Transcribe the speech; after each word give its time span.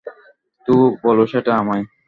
তো, 0.67 0.73
বলো 1.03 1.23
সেটা 1.27 1.51
আমায়। 1.57 1.83